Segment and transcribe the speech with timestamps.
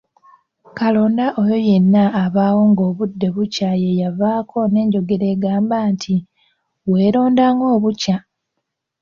[0.77, 6.15] "Kalonda oyo yenna abaawo ng’obudde bukya yeeyavaako n’enjogera egamba nti,
[6.89, 8.17] “weeronda ng’obukya!"